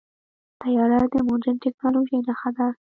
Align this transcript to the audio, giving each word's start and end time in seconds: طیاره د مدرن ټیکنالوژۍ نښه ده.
طیاره 0.61 0.97
د 1.13 1.15
مدرن 1.27 1.55
ټیکنالوژۍ 1.63 2.17
نښه 2.27 2.49
ده. 2.57 2.67